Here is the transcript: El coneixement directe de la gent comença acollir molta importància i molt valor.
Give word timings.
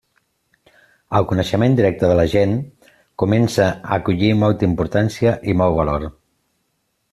El 1.19 1.27
coneixement 1.31 1.75
directe 1.79 2.09
de 2.13 2.15
la 2.21 2.25
gent 2.31 2.55
comença 3.25 3.69
acollir 3.99 4.33
molta 4.45 4.69
importància 4.71 5.37
i 5.55 5.59
molt 5.63 5.81
valor. 5.83 6.11